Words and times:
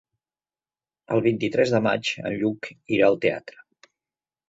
El 1.17 1.21
vint-i-tres 1.27 1.75
de 1.75 1.83
maig 1.89 2.13
en 2.25 2.41
Lluc 2.41 2.73
irà 2.99 3.11
al 3.15 3.23
teatre. 3.27 3.65